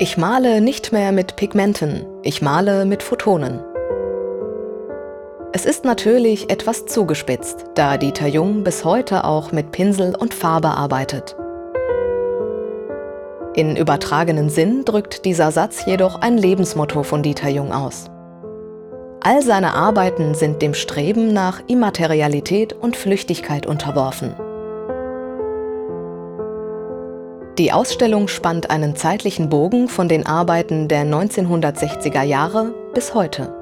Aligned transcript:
Ich 0.00 0.16
male 0.16 0.60
nicht 0.60 0.92
mehr 0.92 1.10
mit 1.10 1.34
Pigmenten, 1.34 2.06
ich 2.22 2.40
male 2.40 2.84
mit 2.84 3.02
Photonen. 3.02 3.60
Es 5.52 5.66
ist 5.66 5.84
natürlich 5.84 6.50
etwas 6.50 6.86
zugespitzt, 6.86 7.64
da 7.74 7.96
Dieter 7.96 8.28
Jung 8.28 8.62
bis 8.62 8.84
heute 8.84 9.24
auch 9.24 9.50
mit 9.50 9.72
Pinsel 9.72 10.14
und 10.14 10.34
Farbe 10.34 10.68
arbeitet. 10.68 11.34
In 13.54 13.76
übertragenen 13.76 14.50
Sinn 14.50 14.84
drückt 14.84 15.24
dieser 15.24 15.50
Satz 15.50 15.84
jedoch 15.84 16.20
ein 16.20 16.38
Lebensmotto 16.38 17.02
von 17.02 17.24
Dieter 17.24 17.48
Jung 17.48 17.72
aus. 17.72 18.08
All 19.20 19.42
seine 19.42 19.74
Arbeiten 19.74 20.34
sind 20.34 20.62
dem 20.62 20.74
Streben 20.74 21.32
nach 21.32 21.60
Immaterialität 21.66 22.72
und 22.72 22.96
Flüchtigkeit 22.96 23.66
unterworfen. 23.66 24.34
Die 27.58 27.72
Ausstellung 27.72 28.28
spannt 28.28 28.70
einen 28.70 28.94
zeitlichen 28.94 29.48
Bogen 29.48 29.88
von 29.88 30.08
den 30.08 30.24
Arbeiten 30.26 30.86
der 30.86 31.04
1960er 31.04 32.22
Jahre 32.22 32.72
bis 32.94 33.14
heute. 33.14 33.52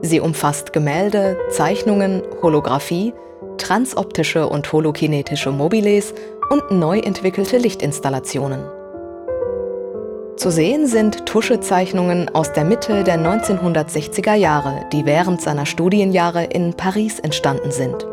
Sie 0.00 0.20
umfasst 0.20 0.72
Gemälde, 0.72 1.36
Zeichnungen, 1.50 2.22
Holographie, 2.40 3.12
transoptische 3.58 4.48
und 4.48 4.72
holokinetische 4.72 5.50
Mobiles 5.50 6.14
und 6.50 6.70
neu 6.70 7.00
entwickelte 7.00 7.58
Lichtinstallationen. 7.58 8.64
Zu 10.36 10.52
sehen 10.52 10.86
sind 10.86 11.26
Tuschezeichnungen 11.26 12.32
aus 12.32 12.52
der 12.52 12.64
Mitte 12.64 13.02
der 13.02 13.18
1960er 13.18 14.34
Jahre, 14.34 14.86
die 14.92 15.04
während 15.04 15.42
seiner 15.42 15.66
Studienjahre 15.66 16.44
in 16.44 16.74
Paris 16.74 17.18
entstanden 17.18 17.72
sind. 17.72 18.06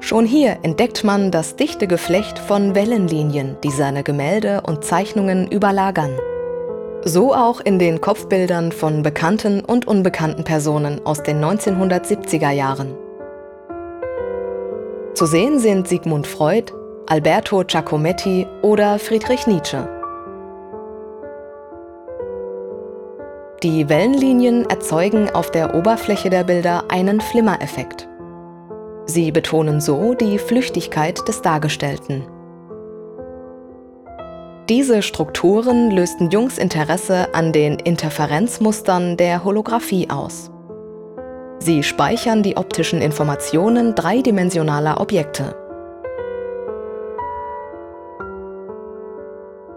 Schon 0.00 0.26
hier 0.26 0.58
entdeckt 0.62 1.04
man 1.04 1.30
das 1.30 1.56
dichte 1.56 1.86
Geflecht 1.86 2.38
von 2.38 2.74
Wellenlinien, 2.74 3.56
die 3.64 3.70
seine 3.70 4.02
Gemälde 4.02 4.60
und 4.60 4.84
Zeichnungen 4.84 5.50
überlagern. 5.50 6.12
So 7.02 7.34
auch 7.34 7.60
in 7.60 7.78
den 7.78 8.00
Kopfbildern 8.00 8.72
von 8.72 9.02
bekannten 9.02 9.60
und 9.60 9.86
unbekannten 9.86 10.44
Personen 10.44 11.04
aus 11.06 11.22
den 11.22 11.42
1970er 11.42 12.50
Jahren. 12.50 12.94
Zu 15.14 15.26
sehen 15.26 15.58
sind 15.58 15.88
Sigmund 15.88 16.26
Freud, 16.26 16.72
Alberto 17.06 17.64
Giacometti 17.66 18.46
oder 18.62 18.98
Friedrich 18.98 19.46
Nietzsche. 19.46 19.88
Die 23.62 23.88
Wellenlinien 23.88 24.68
erzeugen 24.68 25.30
auf 25.30 25.50
der 25.50 25.74
Oberfläche 25.74 26.28
der 26.28 26.44
Bilder 26.44 26.84
einen 26.88 27.20
Flimmereffekt. 27.20 28.06
Sie 29.06 29.30
betonen 29.30 29.80
so 29.80 30.14
die 30.14 30.38
Flüchtigkeit 30.38 31.26
des 31.28 31.40
Dargestellten. 31.40 32.26
Diese 34.68 35.00
Strukturen 35.02 35.92
lösten 35.92 36.30
Jungs 36.30 36.58
Interesse 36.58 37.32
an 37.32 37.52
den 37.52 37.78
Interferenzmustern 37.78 39.16
der 39.16 39.44
Holographie 39.44 40.10
aus. 40.10 40.50
Sie 41.60 41.84
speichern 41.84 42.42
die 42.42 42.56
optischen 42.56 43.00
Informationen 43.00 43.94
dreidimensionaler 43.94 45.00
Objekte. 45.00 45.54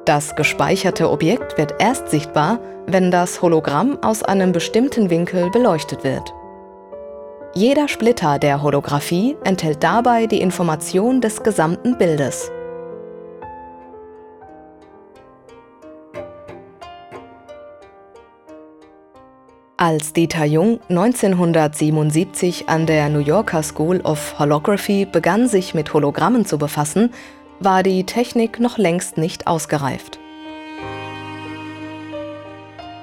Das 0.05 0.35
gespeicherte 0.35 1.11
Objekt 1.11 1.59
wird 1.59 1.75
erst 1.77 2.09
sichtbar, 2.09 2.59
wenn 2.87 3.11
das 3.11 3.43
Hologramm 3.43 4.01
aus 4.01 4.23
einem 4.23 4.53
bestimmten 4.53 5.11
Winkel 5.11 5.51
beleuchtet 5.51 6.03
wird. 6.03 6.33
Jeder 7.55 7.87
Splitter 7.87 8.37
der 8.37 8.61
Holographie 8.61 9.35
enthält 9.43 9.81
dabei 9.81 10.27
die 10.27 10.39
Information 10.39 11.19
des 11.19 11.41
gesamten 11.41 11.97
Bildes. 11.97 12.51
Als 19.77 20.13
Dieter 20.13 20.45
Jung 20.45 20.79
1977 20.89 22.69
an 22.69 22.85
der 22.85 23.09
New 23.09 23.19
Yorker 23.19 23.63
School 23.63 24.01
of 24.01 24.37
Holography 24.37 25.05
begann, 25.05 25.47
sich 25.47 25.73
mit 25.73 25.91
Hologrammen 25.91 26.45
zu 26.45 26.59
befassen, 26.59 27.11
war 27.59 27.81
die 27.81 28.03
Technik 28.03 28.59
noch 28.59 28.77
längst 28.77 29.17
nicht 29.17 29.47
ausgereift. 29.47 30.19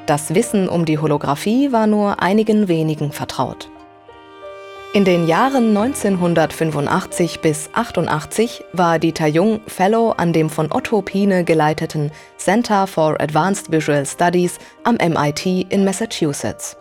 Das 0.07 0.37
Wissen 0.37 0.69
um 0.69 0.85
die 0.85 0.99
Holographie 0.99 1.73
war 1.73 1.89
nur 1.89 2.23
einigen 2.23 2.69
wenigen 2.69 3.11
vertraut. 3.11 3.71
In 4.97 5.05
den 5.05 5.27
Jahren 5.27 5.77
1985 5.77 7.41
bis 7.41 7.69
88 7.75 8.65
war 8.73 8.99
Dieter 8.99 9.27
Jung 9.27 9.61
Fellow 9.67 10.13
an 10.13 10.33
dem 10.33 10.49
von 10.49 10.73
Otto 10.73 11.03
Piene 11.03 11.45
geleiteten 11.45 12.11
Center 12.39 12.87
for 12.87 13.21
Advanced 13.21 13.71
Visual 13.71 14.07
Studies 14.07 14.57
am 14.85 14.95
MIT 14.95 15.45
in 15.69 15.85
Massachusetts. 15.85 16.79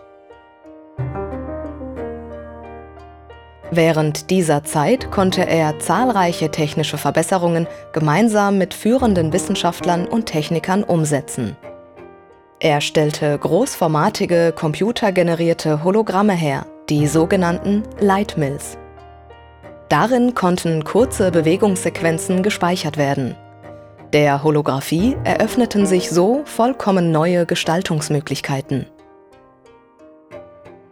Während 3.70 4.30
dieser 4.30 4.64
Zeit 4.64 5.10
konnte 5.10 5.46
er 5.46 5.78
zahlreiche 5.78 6.50
technische 6.50 6.96
Verbesserungen 6.96 7.66
gemeinsam 7.92 8.56
mit 8.56 8.72
führenden 8.72 9.34
Wissenschaftlern 9.34 10.06
und 10.06 10.24
Technikern 10.24 10.84
umsetzen. 10.84 11.54
Er 12.60 12.80
stellte 12.80 13.36
großformatige 13.36 14.54
computergenerierte 14.56 15.84
Hologramme 15.84 16.32
her, 16.32 16.64
die 16.88 17.06
sogenannten 17.06 17.82
Light 17.98 18.36
Mills. 18.38 18.78
Darin 19.88 20.34
konnten 20.34 20.84
kurze 20.84 21.30
Bewegungssequenzen 21.30 22.42
gespeichert 22.42 22.96
werden. 22.96 23.34
Der 24.12 24.42
Holographie 24.42 25.16
eröffneten 25.24 25.86
sich 25.86 26.10
so 26.10 26.42
vollkommen 26.44 27.10
neue 27.10 27.44
Gestaltungsmöglichkeiten. 27.44 28.86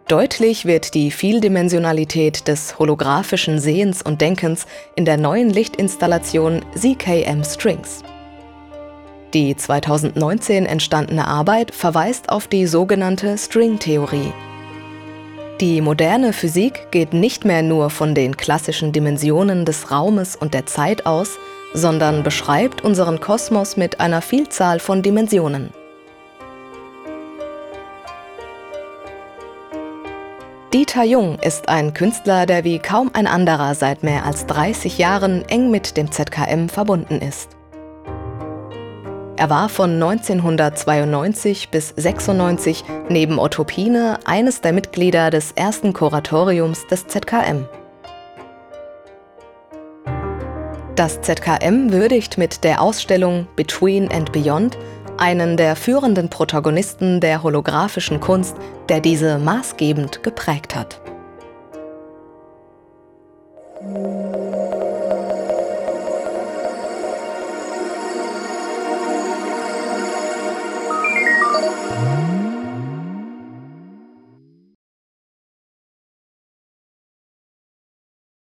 Deutlich 0.08 0.66
wird 0.66 0.94
die 0.94 1.10
Vieldimensionalität 1.10 2.46
des 2.46 2.78
holographischen 2.78 3.58
Sehens 3.58 4.02
und 4.02 4.20
Denkens 4.20 4.66
in 4.96 5.04
der 5.04 5.16
neuen 5.16 5.48
Lichtinstallation 5.48 6.62
ZKM 6.74 7.42
Strings. 7.42 8.02
Die 9.32 9.56
2019 9.56 10.66
entstandene 10.66 11.26
Arbeit 11.26 11.74
verweist 11.74 12.28
auf 12.28 12.46
die 12.46 12.66
sogenannte 12.66 13.38
Stringtheorie. 13.38 14.32
Die 15.64 15.80
moderne 15.80 16.34
Physik 16.34 16.88
geht 16.90 17.14
nicht 17.14 17.46
mehr 17.46 17.62
nur 17.62 17.88
von 17.88 18.14
den 18.14 18.36
klassischen 18.36 18.92
Dimensionen 18.92 19.64
des 19.64 19.90
Raumes 19.90 20.36
und 20.36 20.52
der 20.52 20.66
Zeit 20.66 21.06
aus, 21.06 21.38
sondern 21.72 22.22
beschreibt 22.22 22.84
unseren 22.84 23.18
Kosmos 23.18 23.78
mit 23.78 23.98
einer 23.98 24.20
Vielzahl 24.20 24.78
von 24.78 25.00
Dimensionen. 25.00 25.70
Dieter 30.74 31.04
Jung 31.04 31.38
ist 31.38 31.70
ein 31.70 31.94
Künstler, 31.94 32.44
der 32.44 32.64
wie 32.64 32.78
kaum 32.78 33.10
ein 33.14 33.26
anderer 33.26 33.74
seit 33.74 34.02
mehr 34.02 34.26
als 34.26 34.44
30 34.44 34.98
Jahren 34.98 35.48
eng 35.48 35.70
mit 35.70 35.96
dem 35.96 36.12
ZKM 36.12 36.68
verbunden 36.68 37.22
ist. 37.22 37.56
Er 39.36 39.50
war 39.50 39.68
von 39.68 39.94
1992 39.94 41.70
bis 41.70 41.88
96 41.96 42.84
neben 43.08 43.40
Otto 43.40 43.64
Pine 43.64 44.20
eines 44.24 44.60
der 44.60 44.72
Mitglieder 44.72 45.30
des 45.30 45.52
ersten 45.52 45.92
Kuratoriums 45.92 46.86
des 46.86 47.08
ZKM. 47.08 47.66
Das 50.94 51.20
ZKM 51.20 51.90
würdigt 51.90 52.38
mit 52.38 52.62
der 52.62 52.80
Ausstellung 52.80 53.48
Between 53.56 54.08
and 54.12 54.30
Beyond 54.30 54.78
einen 55.18 55.56
der 55.56 55.74
führenden 55.74 56.30
Protagonisten 56.30 57.20
der 57.20 57.42
holographischen 57.42 58.20
Kunst, 58.20 58.56
der 58.88 59.00
diese 59.00 59.38
maßgebend 59.38 60.22
geprägt 60.22 60.76
hat. 60.76 61.00